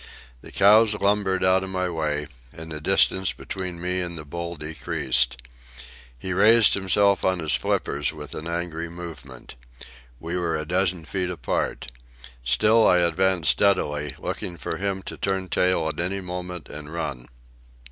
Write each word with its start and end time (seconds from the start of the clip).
The 0.41 0.51
cows 0.51 0.95
lumbered 0.95 1.43
out 1.43 1.63
of 1.63 1.69
my 1.69 1.87
way, 1.87 2.25
and 2.51 2.71
the 2.71 2.81
distance 2.81 3.33
between 3.33 3.79
me 3.79 3.99
and 4.01 4.17
the 4.17 4.25
bull 4.25 4.55
decreased. 4.55 5.39
He 6.19 6.33
raised 6.33 6.73
himself 6.73 7.23
on 7.23 7.37
his 7.37 7.53
flippers 7.53 8.11
with 8.11 8.33
an 8.33 8.47
angry 8.47 8.89
movement. 8.89 9.53
We 10.19 10.37
were 10.37 10.55
a 10.57 10.65
dozen 10.65 11.05
feet 11.05 11.29
apart. 11.29 11.91
Still 12.43 12.87
I 12.87 12.97
advanced 12.97 13.51
steadily, 13.51 14.15
looking 14.17 14.57
for 14.57 14.77
him 14.77 15.03
to 15.03 15.17
turn 15.17 15.49
tail 15.49 15.87
at 15.87 15.99
any 15.99 16.19
moment 16.19 16.67
and 16.67 16.91
run. 16.91 17.27